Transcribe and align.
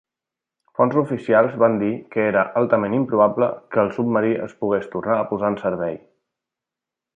Fonts 0.77 0.95
oficials 1.01 1.57
van 1.63 1.75
dir 1.83 1.89
que 2.15 2.23
era 2.31 2.45
"altament 2.63 2.97
improbable" 3.01 3.51
que 3.75 3.83
el 3.83 3.93
submarí 3.99 4.33
es 4.49 4.59
pogués 4.65 4.91
tornar 4.97 5.19
a 5.21 5.29
posar 5.35 5.55
en 5.55 5.63
servei. 5.69 5.97